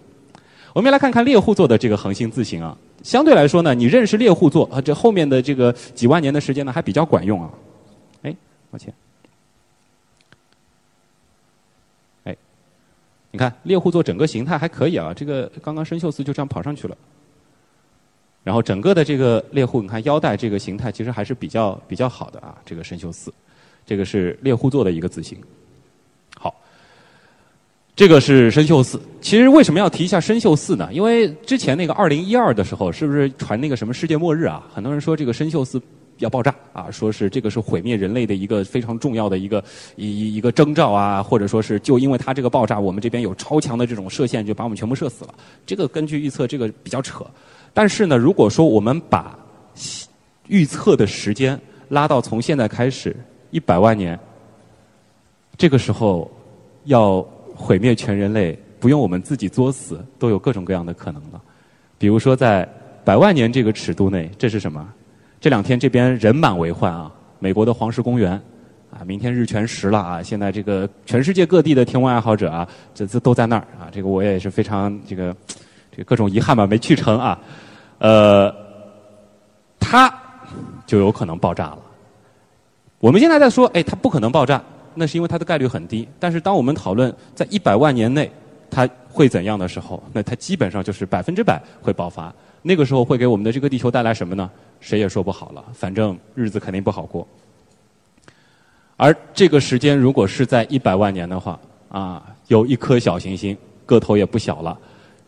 [0.73, 2.77] 我们来看看猎户座的这个恒星自行啊。
[3.03, 7.49] 相对来说呢，你认识猎户座啊，这后面的这个几万年的时间呢，还比较管用啊。
[8.23, 8.35] 哎，
[8.71, 8.93] 抱歉。
[13.31, 16.97] 你看猎户座整个形态还可以啊，这个刚刚生锈四就这样跑上去了，
[18.43, 22.57] 然后整个的这个猎户，你看腰带这个形态其实还是比较比较好的啊。
[22.65, 23.33] 这个生锈四，
[23.85, 25.37] 这个是猎户座的一个字形。
[26.37, 26.53] 好，
[27.95, 29.01] 这个是生锈四。
[29.21, 30.89] 其实为什么要提一下生锈四呢？
[30.91, 34.67] 因为之前那个二零一二的时候，是不是传那个什么世界末日啊？
[34.73, 35.81] 很多人说这个生锈四。
[36.21, 36.89] 要爆炸啊！
[36.89, 39.63] 说是这个是毁灭人类的一个非常重要的一个
[39.95, 45.33] 一一一个征兆啊，或者说是就因为它这个爆炸，我们这边有超强的这种射线，就把我们全部射死了。
[45.65, 47.25] 这个根据预测，这个比较扯。
[47.73, 49.37] 但是呢，如果说我们把
[50.47, 53.15] 预测的时间拉到从现在开始
[53.49, 54.17] 一百万年，
[55.57, 56.29] 这个时候
[56.85, 57.21] 要
[57.55, 61.41] 毁灭全人类，不用我们自己作死，都有各种各样的可能了。
[61.97, 62.67] 比如说在
[63.03, 64.87] 百万年这个尺度内，这是什么？
[65.41, 67.11] 这两天这边人满为患啊！
[67.39, 68.39] 美国的黄石公园
[68.91, 70.21] 啊，明天日全食了啊！
[70.21, 73.89] 现在这个全世界各地的天文爱好者啊，这这都在那儿啊！
[73.91, 75.35] 这个我也是非常这个
[75.97, 77.39] 这各种遗憾吧，没去成啊。
[77.97, 78.53] 呃，
[79.79, 80.13] 它
[80.85, 81.79] 就有可能爆炸了。
[82.99, 84.61] 我们现在在说，哎，它不可能爆炸，
[84.93, 86.07] 那是因为它的概率很低。
[86.19, 88.31] 但是当我们讨论在一百万年内
[88.69, 92.31] 它会怎样的时候，那它基本上就是百分之百会爆发。
[92.61, 94.47] 那个时候会给我们的这个地球带来什么呢？
[94.81, 97.25] 谁也说不好了，反正日子肯定不好过。
[98.97, 101.57] 而这个时间如果是在一百万年的话，
[101.89, 104.77] 啊，有一颗小行星，个头也不小了，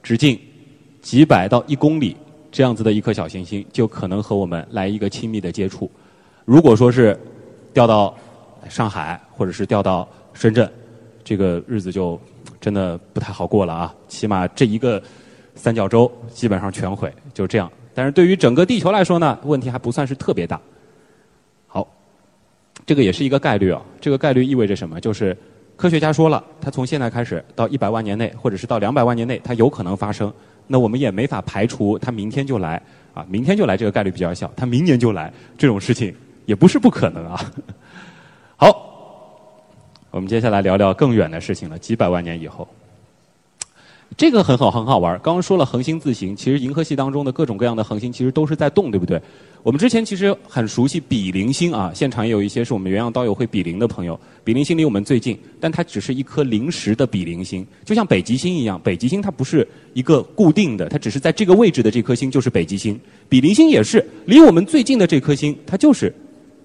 [0.01, 0.37] 直径
[1.01, 2.15] 几百到一公里
[2.51, 5.89] 这样子的一颗小行星，就可能和我们来一个亲密的接触。
[6.45, 7.19] 如果说是
[7.73, 8.15] 掉到
[8.69, 10.71] 上海或者是掉到深圳，
[11.23, 12.19] 这个日子就
[12.59, 13.95] 真的不太好过了啊！
[14.07, 15.01] 起码这一个
[15.55, 17.71] 三角洲基本上全毁，就这样。
[17.93, 20.59] 但是对于整个地球来说呢，问题还不算是特别大。
[21.67, 21.87] 好，
[22.85, 23.81] 这个也是一个概率啊。
[24.01, 24.99] 这个概率意味着什么？
[24.99, 25.37] 就是
[25.75, 30.33] 科学家说了，它从现在开始到一百万年内，或者是到两百万年内，它有可能发生。
[30.65, 32.81] 那我们也没法排除它明天就来
[33.13, 34.51] 啊，明天就来这个概率比较小。
[34.55, 37.51] 它明年就来这种事情也不是不可能啊。
[38.55, 39.29] 好，
[40.09, 42.67] 我们接下来聊聊更远的事情了，几百万年以后。
[44.15, 45.19] 这个很好，很好玩。
[45.23, 49.21] 刚刚说了恒星自行，其实银河系当中的各种各样的恒星其实都是在动，对不对？
[49.63, 54.19] 我们之前其实很熟悉比邻星啊，现场也有一些是我们原样刀友会比邻的朋友。
[54.43, 58.79] 比邻星离我们最近，但它只是一颗临时的比邻星，就像北极星一样。
[58.83, 62.99] 北极星它不是一个固定的，它只是在这个位置的这颗星就是北极星。
[63.29, 66.13] 比邻星也是离我们最近的这颗星，它就是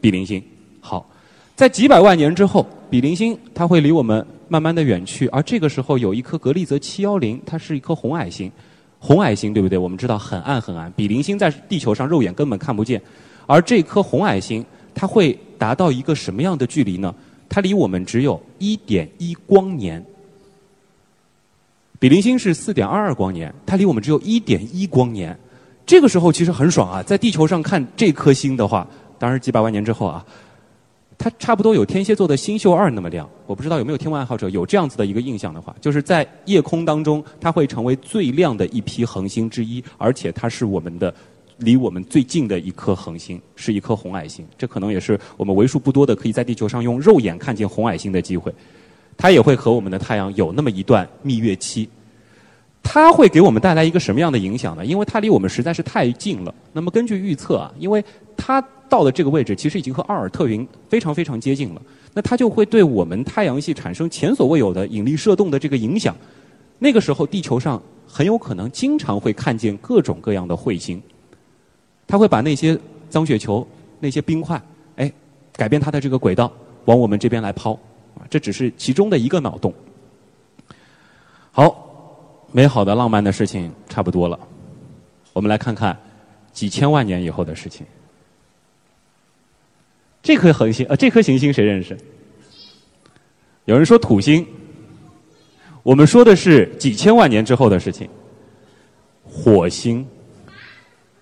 [0.01, 0.43] 比邻星。
[0.81, 1.09] 好，
[1.55, 4.27] 在几百万年之后，比邻星它会离我们。
[4.51, 8.51] 慢慢的远去，而这个时候有一颗格利泽七幺零，它是一颗红矮星，
[8.99, 9.77] 红矮星对不对？
[9.77, 12.99] 我们知道很暗很暗，比邻星在地球上肉眼根本看不见，
[13.47, 17.15] 而这颗红矮星它会达到一个什么样的距离呢？
[17.47, 20.03] 它离我们只有一点一光年，
[21.99, 25.39] 比邻星是四点二二光年，它离我们只有一点一光年，
[25.85, 30.25] 这个时候其实很爽啊，在地球上看这颗星的话，当然几百万年之后啊。
[31.19, 41.13] 它差不多有天蝎座的星宿二那么亮，我不知道有没有天文爱好者有这样子的一个印象的话，就是在夜空当中，它会成为最亮的一批恒星之一，而且它是我们的
[41.57, 48.55] 离我们最近的一颗恒星是一颗红矮星，这可能也是我们为数不多的可以在地球上用肉眼看见红矮星的机会。
[49.17, 51.89] 它也会和我们的太阳有那么一段蜜月期。
[52.83, 54.85] 它会给我们带来一个什么样的影响呢？
[54.85, 56.55] 因为它离我们实在是太近了。
[56.73, 58.03] 那么根据预测啊，因为
[58.37, 61.83] 它到的这个位置其实已经和奥尔特云非常非常接近了，
[62.15, 66.17] 那它就会对我们太阳系产生前所未有的引力射动的这个影响。
[66.79, 71.03] 那个时候，地球上很有可能经常会看见各种各样的彗星。
[72.07, 72.79] 它会把那些
[73.11, 73.67] 脏雪球、
[74.01, 74.63] 那些冰块，
[74.97, 75.13] 哎，
[75.53, 76.51] 改变它的这个轨道，
[76.87, 77.75] 往我们这边来抛。
[78.15, 79.75] 啊，这只是其中的一个脑洞。
[82.53, 84.39] 美好的浪漫的事情差不多了，
[85.33, 85.97] 我们来看看
[86.53, 87.87] 几千万年以后的事情。
[90.23, 91.97] 这颗恒星，呃，这颗行星谁认识？
[93.67, 94.47] 有人说土星。
[95.85, 98.09] 我们说的是几千万年之后的事情。
[99.25, 100.07] 火星。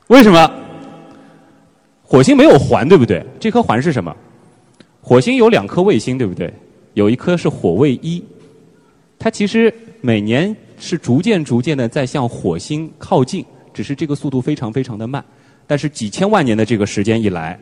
[0.09, 0.51] 为什么？
[2.03, 3.25] 火星没有环，对不对？
[3.39, 4.17] 这颗环是什么？
[5.03, 6.53] 火星有两颗卫星，对不对？
[6.95, 8.25] 有一颗是火卫一，
[9.19, 15.25] 它其实每年是逐渐逐渐的在向火星靠近，只是这个速度非常非常的慢。
[15.67, 17.59] 但是几千万年的这个时间一来，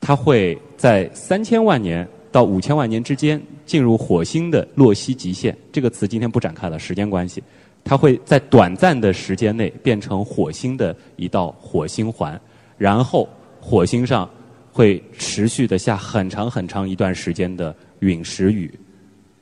[0.00, 5.56] 它会在三千万年到五千万年之间进入火星的洛希极限。
[5.72, 7.42] 这个词今天不展开了，时间关系。
[7.84, 12.38] 它会在短暂的时间内变成火星的一道火星环，
[12.76, 13.26] 然后
[13.60, 14.28] 火星上
[14.70, 18.70] 会持续的下很长很长一段时间的陨石雨，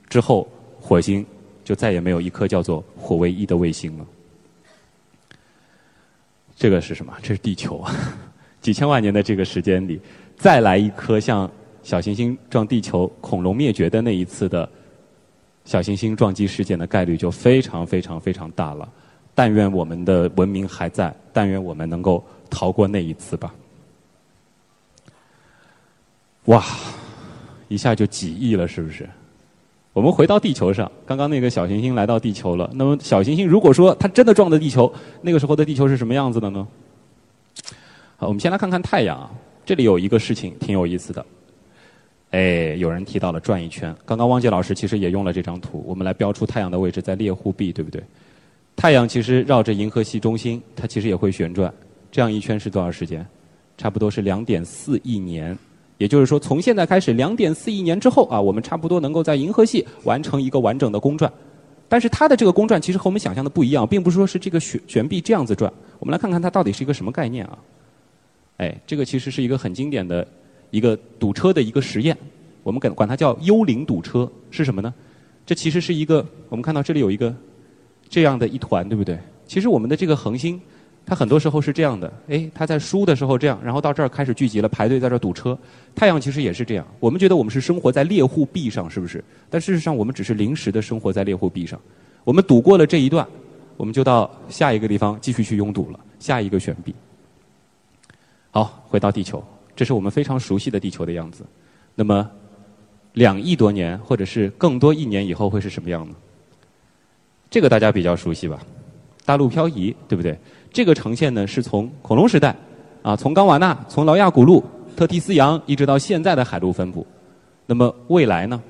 [0.07, 0.47] 之后
[0.79, 1.25] 火星
[1.67, 4.05] 就再也没有一颗叫做火卫一的卫星了。
[6.55, 7.13] 这个是什么？
[7.21, 7.93] 这是地球啊，
[8.61, 9.99] 几千万年的这个时间里，
[10.37, 11.51] 再来一颗像
[11.83, 14.69] 小行星撞地球、恐龙灭绝的那一次的。
[15.65, 18.89] 小行星撞击事件的概率就非常非常非常大了。
[19.35, 23.53] 但愿我们的文明还在，但愿我们能够逃过那一次吧。
[26.45, 26.63] 哇，
[27.67, 29.09] 一下就几亿了，是不是？
[29.97, 32.69] 我们回到地球上，刚刚那个小行星来到地球了。
[32.75, 36.67] 那么小行星如果说它真的撞的地球，那个时候的地球是什么样子的呢？
[38.15, 39.31] 好，我们先来看看太阳啊。
[39.65, 41.25] 这里有一个事情挺有意思的。
[42.29, 43.91] 哎，有人提到了转一圈。
[44.05, 47.99] 刚刚汪杰老师其实也用了这张图，我们来标出太阳的位置在猎户臂，对不对？
[48.75, 51.73] 太阳其实绕着银河系中心，它其实也会旋转。
[52.11, 53.25] 这样一圈是多少时间？
[53.79, 55.57] 差不多是两点四亿年。
[55.97, 61.31] 也就是说，从现在开始，两点四亿年之后啊，我们差不多能够在银河系完成一个完整的公转。
[61.89, 65.71] 但是它的这个公转其实和我们想象的不一样，并不是说是这个旋旋臂这样子转。
[65.99, 67.57] 我们来看看它到底是一个什么概念啊？
[68.57, 70.27] 哎，这个其实是一个很经典的。
[70.69, 72.15] 一个堵车的一个实验，
[72.61, 74.93] 我们管管它叫幽灵堵车，是什么呢？
[75.45, 77.33] 这其实是一个，我们看到这里有一个
[78.09, 79.17] 这样的一团，对不对？
[79.45, 80.59] 其实我们的这个恒星，
[81.09, 85.57] 它很多时候是这样的，哎，它在输的时候这样，然后到这儿开始聚集了，排队在这儿堵车。
[85.95, 89.23] 太阳其实也是这样，我们觉得我们是生活在猎户臂上，是不是？
[89.49, 91.79] 但事实上，我们只是临时的生活在猎户臂上。
[92.25, 93.25] 我们堵过了这一段，
[93.77, 96.93] 我们就到下一个地方继续去拥堵了，下一个悬臂。
[98.51, 99.41] 好，回到地球。
[99.77, 101.45] 这是我们非常熟悉的地球的样子。
[101.95, 102.29] 那么，
[103.13, 106.13] 两亿多年或者是更多亿年以后会是什么样呢？
[107.49, 108.59] 这个大家比较熟悉吧？
[109.23, 110.37] 大陆漂移，对不对？
[110.71, 112.55] 这个呈现呢是从恐龙时代
[113.01, 114.63] 啊，从冈瓦纳、从劳亚古陆、
[114.95, 117.05] 特提斯洋一直到现在的海陆分布。
[117.65, 118.61] 那么未来呢，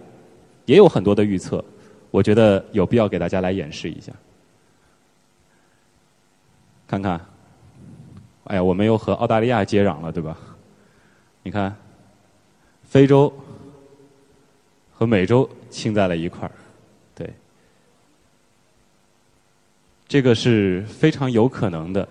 [0.66, 1.64] 也有很多的预测。
[2.10, 4.12] 我觉得有必要给大家来演示一下，
[6.88, 7.20] 看看。
[8.46, 10.38] 哎呀，我们又和澳大利亚接壤了，对吧？
[11.44, 11.76] 你看，
[12.84, 13.32] 非洲
[14.94, 16.52] 和美洲亲在了一块儿，
[17.14, 17.30] 对，
[20.08, 22.08] 这个是非常有可能的，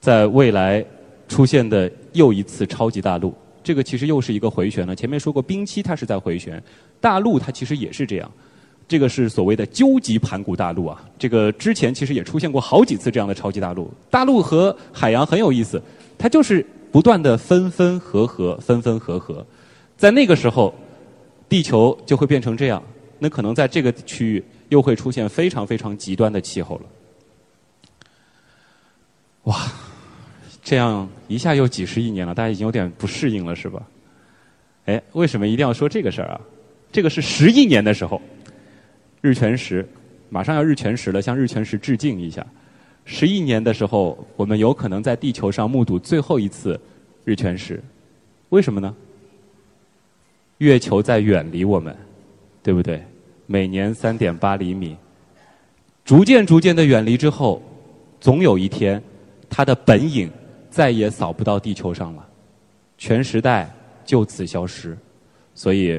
[0.00, 0.84] 在未来
[1.28, 3.34] 出现的又一次超级大陆。
[3.62, 4.96] 这个其实又是一个回旋了。
[4.96, 6.62] 前面说过，冰期它是在回旋，
[7.00, 8.30] 大陆它其实也是这样。
[8.86, 11.04] 这个是所谓的究极盘古大陆啊。
[11.18, 13.92] 这个之前其实也出现过好几次这样的超级大陆。
[14.10, 15.82] 大陆和海洋很有意思，
[16.16, 16.64] 它就是。
[16.90, 19.46] 不断的分分合合，分分合合，
[19.98, 20.74] 在那个时候，
[21.46, 22.82] 地球就会变成这样。
[23.18, 26.82] 那可能在这个区域又会出现非常非常极端的气候了。
[29.44, 29.72] 哇，
[30.62, 33.82] 这样一下又几十亿年了，大家已经有点不适应了，是吧？
[34.86, 36.40] 哎，为什么一定要说这个事儿啊？
[36.90, 38.20] 这个是十亿年的时候，
[39.20, 39.86] 日全食，
[40.28, 42.46] 马上要日全食了，向日全食致敬一下。
[43.04, 46.78] 十亿年的时候，我们有可能在地球上目睹最后一次
[47.24, 47.82] 日全食，
[48.50, 48.94] 为什么呢？
[50.58, 51.96] 月球在远离我们，
[52.62, 53.02] 对不对？
[53.50, 54.94] 每年三点八厘米，
[56.04, 57.62] 逐渐逐渐的远离之后，
[58.20, 59.02] 总有一天，
[59.48, 60.30] 它的本影
[60.70, 62.28] 再也扫不到地球上了，
[62.98, 64.96] 全时代就此消失。
[65.54, 65.98] 所以，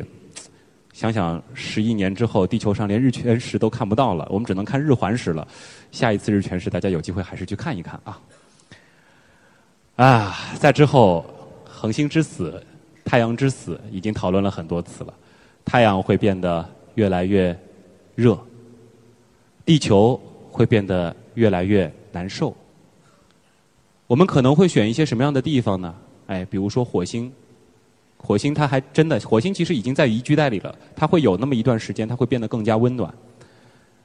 [0.94, 5.48] 想想十亿年之后，地球上连日全食都看不到了，我们只能看日环食了。
[5.92, 8.22] 下一次日全食，大家有机会还是去看一看啊！
[9.96, 11.26] 啊，在之后，
[11.66, 12.64] 恒星之死、
[13.04, 15.14] 太阳之死已经讨论了很多次了。
[15.66, 16.64] 太阳会变得
[17.00, 17.58] 越来越
[18.14, 18.38] 热，
[19.64, 20.20] 地球
[20.52, 22.54] 会变得越来越难受。
[24.06, 25.96] 我们可能会选一些什么样的地方呢？
[26.28, 27.32] 哎，比如说火星。
[28.18, 30.76] 火星它还真的，火星其实已经在宜居带里了。
[30.94, 33.14] 它会有那么一段时间，它会变得更加温暖。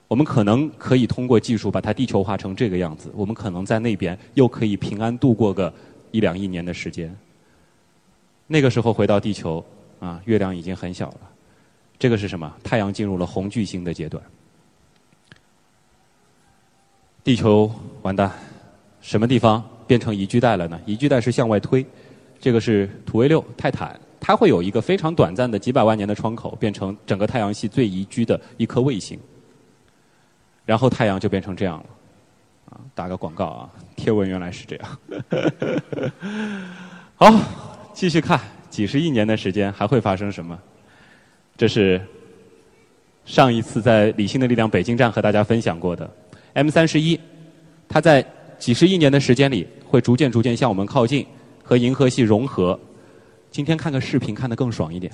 [0.07, 3.11] 我们可能可以通过技术把它地球化成这个样子。
[3.17, 5.75] 我们可能在那边又可以平安度过个
[6.13, 7.13] 一两亿年的时间。
[8.47, 9.65] 那个时候回到地球，
[9.99, 11.21] 啊，月亮已经很小了。
[11.99, 12.53] 这个是什么？
[12.63, 14.23] 太阳进入了红巨星的阶段。
[17.23, 17.71] 地球
[18.03, 18.31] 完蛋，
[19.01, 20.79] 什么地方变成宜居带了呢？
[20.85, 21.85] 宜居带是向外推，
[22.39, 29.19] 这个是土卫六泰坦，它会有一个非常短暂的几百万年的窗口，变成整个太阳系最宜居的一颗卫星。
[30.67, 31.87] 然后太阳就变成这样了，
[32.71, 34.99] 啊，打个广告啊，贴文原来是这样。
[37.17, 37.33] 好，
[37.95, 40.59] 继续看，几十亿年的时间还会发生什么？
[41.57, 42.01] 这是
[43.25, 46.09] 上一次在理性的力量北京站和大家分享过的
[46.55, 47.19] M 三十一，
[47.89, 48.25] 它在
[48.59, 51.25] 几十亿年的时间里会逐渐逐渐向我们靠近，
[51.63, 52.79] 和银河系融合。
[53.51, 55.13] 今天看个视频看得更爽一点。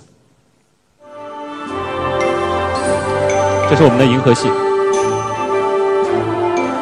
[3.69, 4.49] 这是我们的银河系。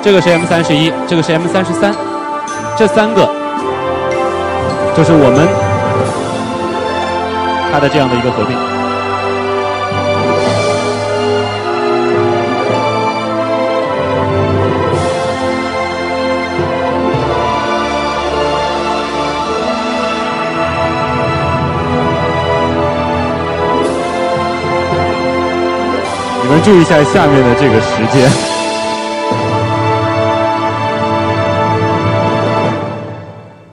[0.01, 1.93] 这个是 M 三十一，这个是 M 三十三，
[2.79, 3.27] 这三个
[4.97, 5.47] 就是我们
[7.73, 8.78] 它的这样的一个合并。
[26.63, 28.31] 注意一下下面的这个时间。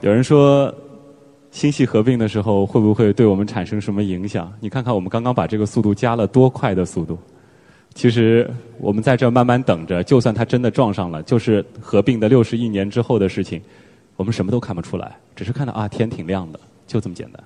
[0.01, 0.73] 有人说，
[1.51, 4.51] 星系合并的时候会不会对我们产生什么影响？
[4.59, 7.17] 你看看我们刚刚把这个速度加了多快的速度。
[7.93, 13.61] 其实我们在这慢慢等着，就算它真的撞上了，就是合并的六十亿年之后的事情，
[14.15, 17.41] 我们什么都看不出来，只是看到啊天挺亮的，就这么简单。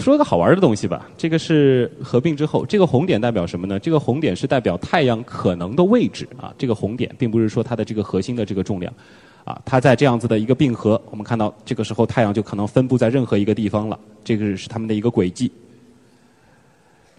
[0.00, 3.78] 说个好玩的东西吧，这个是合并之后，这个红点代表什么呢？
[3.78, 6.54] 这个红点是代表太阳可能的位置啊。
[6.56, 8.92] 这个红点并不是说它的这个核心的这个重量。
[9.44, 13.96] 啊，它在这样子的一个并合，我们看到这个时候太阳就可能分布在任何一个地方了。
[14.24, 15.48] 这个是他们的一个轨迹。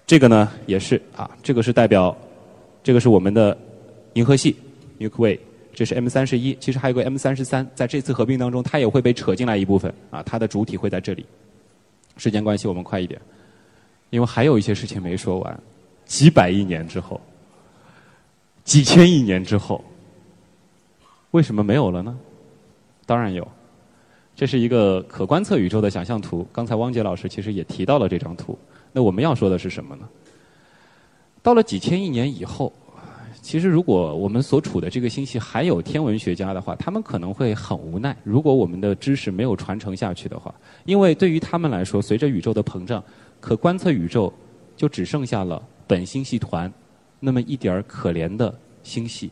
[0.05, 2.13] 这个呢也是啊，这个是代表，
[2.83, 3.57] 这个是我们的
[4.13, 4.55] 银河系
[4.99, 5.39] Milky Way，
[5.73, 11.25] 这是 M 三十一，其实还有个 M 三十三，在这次合并当中，它也会被扯进来一部分啊，它的主体会在这里。
[12.17, 13.21] 时间关系，我们快一点，
[14.09, 15.59] 因为还有一些事情没说完。
[16.05, 17.19] 几百亿年之后，
[18.63, 19.83] 几千亿年之后。
[21.31, 22.17] 为什么没有了呢？
[23.05, 23.45] 当然有，
[24.33, 26.47] 这是一个可观测宇宙的想象图。
[26.53, 28.57] 刚才汪杰老师其实也提到了这张图。
[28.93, 30.07] 那我们要说的是什么呢？
[31.43, 32.71] 到了几千亿年以后，
[33.47, 38.13] 其实如果我们所处的这个星系还有天文学家的话，他们可能会很无奈。
[38.25, 43.01] 如果我们的知识没有传承下去的话，因为对于他们来说，随着宇宙的膨胀，
[43.39, 44.33] 可观测宇宙
[44.75, 46.69] 就只剩下了本星系团
[47.21, 49.31] 那么一点儿可怜的星系。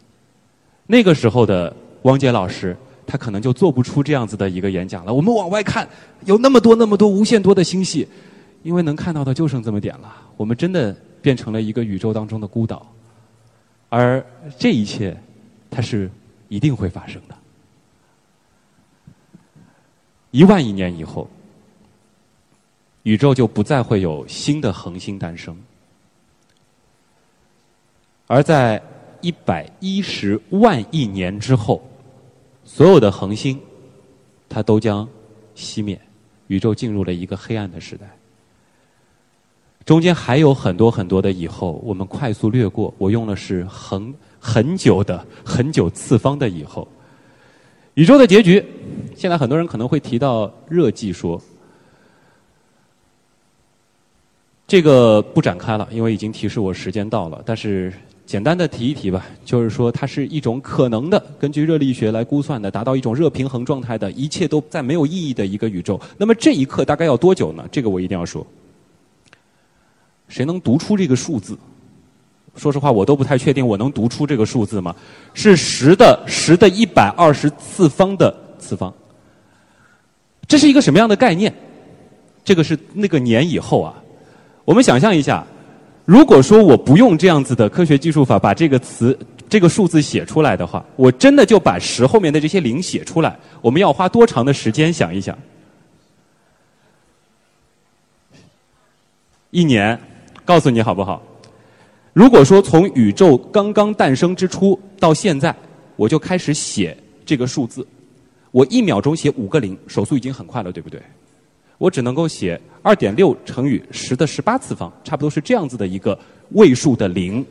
[0.88, 1.76] 那个时候的。
[2.04, 5.12] 汪杰老师，他可能就做不出这样子的一个演讲了。
[5.12, 5.90] 我们往外看，
[6.26, 8.08] 有那么多、那么多、无限多的星系，
[8.62, 10.16] 因为能看到的就剩这么点了。
[10.38, 12.86] 我们真的变成了一个宇宙当中的孤岛，
[13.98, 14.22] 而
[14.60, 15.16] 这一切，
[15.72, 16.12] 它是
[16.50, 17.38] 一定会发生的。
[20.32, 21.30] 一万亿年以后，
[23.04, 25.58] 宇宙就不再会有新的恒星诞生，
[28.28, 28.84] 而在
[29.22, 31.82] 一百一十万亿年之后。
[32.66, 33.58] 所有的恒星，
[34.50, 35.08] 它都将
[35.56, 35.98] 熄灭，
[36.48, 38.15] 宇宙进入了一个黑暗的时代。
[39.86, 42.94] 中间还有很多很多的以后，我们快速略过。
[42.98, 46.88] 我用的是很很久的、很久次方的以后。
[47.94, 48.64] 宇宙的结局，
[49.16, 51.40] 现在很多人可能会提到热寂说，
[54.68, 57.42] 这个不展开了，因为已经提示我时间到了。
[57.46, 57.94] 但是。
[58.26, 66.02] 简单的提一提吧，就是说它是一种可能的，根据热力学来估算的，达到一种热平衡状态的，一切都在没有意义的一个宇宙。
[66.18, 67.64] 那么这一刻大概要多久呢？
[67.72, 68.44] 这个我一定要说。
[70.28, 71.58] 谁能读出这个数字？
[72.56, 74.96] 说实话，我都不太确定我能读出这个数字吗？
[75.34, 78.94] 是十的十的一百二十次方的次方。
[80.48, 81.54] 这是一个什么样的概念？
[82.44, 83.94] 这个是那个年以后啊。
[84.64, 85.46] 我们想象一下，
[86.06, 89.18] 如果说我不用这样子的科学技术法把这个词、
[89.50, 94.94] 这个数字写出来的话，我真的就把十后面的这些零写出来，我们要花多长的时间？
[94.94, 95.38] 想一想，
[99.52, 100.00] 一年，
[100.46, 101.22] 告诉你好不好？
[102.14, 105.54] 如果说从宇宙刚刚诞生之初到现在，
[105.96, 107.86] 我就开始写这个数字，
[108.52, 111.02] 我一秒钟写五个零，手速已经很快了，对不对？
[111.78, 116.18] 我只能够写二点六乘以十的十八次方，差不多是这样子的一个
[116.52, 117.46] 位数的零。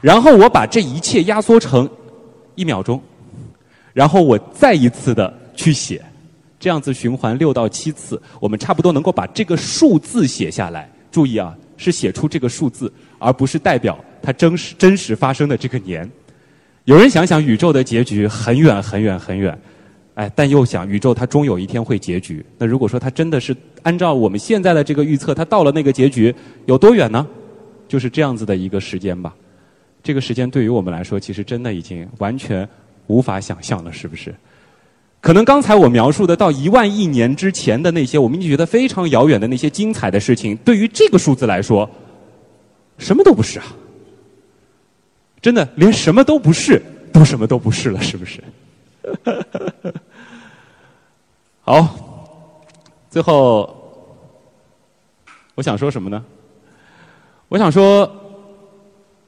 [0.00, 1.88] 然后我把这一切压缩成
[2.56, 3.00] 一秒钟，
[3.92, 6.04] 然后我再一次的去写，
[6.58, 10.90] 这样子循环六到七次，我们差不多能够把这个数字写下来。
[11.12, 16.10] 注意啊，是写出这个数字，而不是代表它真实真实发生的这个年。
[16.84, 19.58] 有人想想宇宙的结局很远很远很远。
[20.14, 22.44] 哎，但又想宇宙它终有一天会结局。
[22.56, 26.32] 那如果说它真的是按照我们现在的这个预测，它到了那个结局
[26.66, 27.26] 有多远呢？
[27.88, 29.34] 就是这样子的一个时间吧。
[30.04, 32.68] 这个时间对于我们来说，其实真的已经完全
[33.08, 34.32] 无法想象了，是不是？
[35.24, 41.88] 可能刚才我描述的到一万亿年之前的那些，我们已经觉得非常遥远的那些精彩的事情，对于这个数字来说，
[42.98, 43.64] 什么都不是啊！
[45.40, 46.78] 真的，连什么都不是，
[47.10, 48.44] 都什么都不是了，是不是？
[51.62, 52.60] 好，
[53.08, 53.74] 最后
[55.54, 56.22] 我想说什么呢？
[57.48, 58.06] 我想说，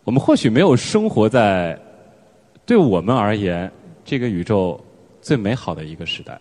[0.04, 1.80] 我们或许没有生活在
[2.66, 3.72] 对我们而言
[4.04, 4.78] 这个宇宙
[5.26, 6.40] 最美好的一个时代，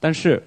[0.00, 0.42] 但是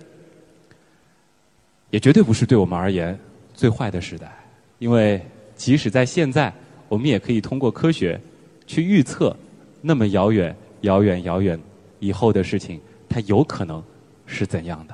[1.89, 3.17] 也绝对不是对我们而言
[3.53, 4.29] 最坏的时代，
[4.77, 5.25] 因为
[5.55, 6.53] 即使在现在，
[6.89, 8.19] 我们也可以通过科学
[8.67, 9.33] 去预测
[9.81, 11.57] 那么遥远、遥远、遥远。
[12.01, 13.81] 以后的事情，它有可能
[14.25, 14.93] 是怎样的？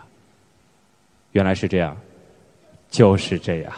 [1.31, 1.97] 原来是这样，
[2.91, 3.73] 就是这样。